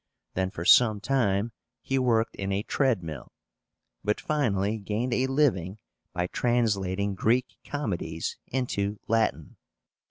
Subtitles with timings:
[0.33, 3.31] Then for some time he worked in a treadmill,
[4.03, 5.77] but finally gained a living
[6.11, 9.57] by translating Greek comedies into Latin.